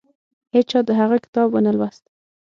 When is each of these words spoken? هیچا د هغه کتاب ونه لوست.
هیچا 0.55 0.79
د 0.87 0.89
هغه 0.99 1.17
کتاب 1.23 1.47
ونه 1.51 1.71
لوست. 1.77 2.03